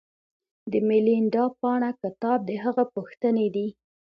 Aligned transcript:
د 0.71 0.73
میلیندا 0.87 1.43
پانه 1.59 1.91
کتاب 2.01 2.39
د 2.49 2.51
هغه 2.63 2.83
پوښتنې 2.93 3.47
دي 3.55 3.67